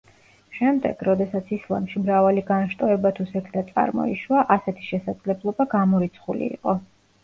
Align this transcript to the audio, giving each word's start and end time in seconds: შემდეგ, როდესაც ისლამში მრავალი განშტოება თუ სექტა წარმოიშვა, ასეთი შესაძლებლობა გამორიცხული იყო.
შემდეგ, 0.59 1.03
როდესაც 1.07 1.51
ისლამში 1.57 2.01
მრავალი 2.07 2.45
განშტოება 2.49 3.13
თუ 3.21 3.29
სექტა 3.37 3.65
წარმოიშვა, 3.71 4.43
ასეთი 4.59 4.91
შესაძლებლობა 4.93 5.73
გამორიცხული 5.81 6.55
იყო. 6.61 6.81